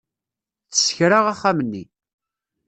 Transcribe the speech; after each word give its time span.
Tessekra 0.69 1.19
axxam-nni. 1.31 1.83